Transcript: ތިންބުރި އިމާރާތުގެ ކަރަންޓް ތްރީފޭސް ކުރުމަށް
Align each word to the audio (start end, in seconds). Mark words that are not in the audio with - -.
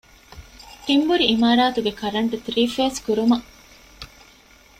ތިންބުރި 0.85 1.25
އިމާރާތުގެ 1.31 1.91
ކަރަންޓް 1.99 2.35
ތްރީފޭސް 2.45 2.99
ކުރުމަށް 3.05 3.47